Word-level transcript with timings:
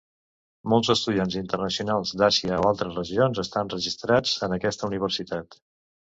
Molts 0.71 0.87
estudiants 0.93 1.37
internacionals 1.41 2.13
d'Àsia 2.21 2.57
o 2.65 2.65
altres 2.71 2.97
regions 3.01 3.43
estan 3.45 3.71
registrats 3.75 4.35
en 4.49 4.59
aquesta 4.59 4.91
universitat. 4.91 5.63